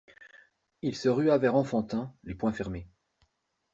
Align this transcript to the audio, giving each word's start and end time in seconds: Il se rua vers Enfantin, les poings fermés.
Il 0.81 0.95
se 0.95 1.09
rua 1.09 1.37
vers 1.37 1.53
Enfantin, 1.53 2.11
les 2.23 2.33
poings 2.33 2.53
fermés. 2.53 2.89